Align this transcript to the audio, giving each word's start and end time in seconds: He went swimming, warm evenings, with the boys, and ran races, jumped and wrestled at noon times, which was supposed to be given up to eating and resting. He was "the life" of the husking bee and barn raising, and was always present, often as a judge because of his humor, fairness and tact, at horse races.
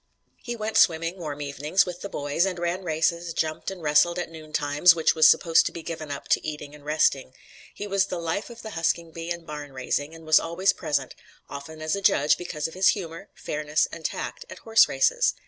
He 0.41 0.55
went 0.55 0.77
swimming, 0.77 1.19
warm 1.19 1.41
evenings, 1.41 1.85
with 1.85 2.01
the 2.01 2.09
boys, 2.09 2.47
and 2.47 2.57
ran 2.57 2.83
races, 2.83 3.35
jumped 3.35 3.69
and 3.69 3.83
wrestled 3.83 4.17
at 4.17 4.31
noon 4.31 4.51
times, 4.51 4.95
which 4.95 5.13
was 5.13 5.29
supposed 5.29 5.67
to 5.67 5.71
be 5.71 5.83
given 5.83 6.09
up 6.09 6.27
to 6.29 6.43
eating 6.43 6.73
and 6.73 6.83
resting. 6.83 7.35
He 7.75 7.85
was 7.85 8.07
"the 8.07 8.17
life" 8.17 8.49
of 8.49 8.63
the 8.63 8.71
husking 8.71 9.11
bee 9.11 9.29
and 9.29 9.45
barn 9.45 9.73
raising, 9.73 10.15
and 10.15 10.25
was 10.25 10.39
always 10.39 10.73
present, 10.73 11.13
often 11.49 11.83
as 11.83 11.95
a 11.95 12.01
judge 12.01 12.35
because 12.35 12.67
of 12.67 12.73
his 12.73 12.87
humor, 12.87 13.29
fairness 13.35 13.87
and 13.91 14.03
tact, 14.03 14.43
at 14.49 14.57
horse 14.57 14.87
races. 14.89 15.35